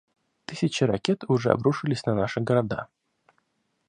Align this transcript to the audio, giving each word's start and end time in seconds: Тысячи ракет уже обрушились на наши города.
Тысячи 0.45 0.83
ракет 0.83 1.25
уже 1.29 1.51
обрушились 1.51 2.07
на 2.07 2.15
наши 2.15 2.39
города. 2.41 2.87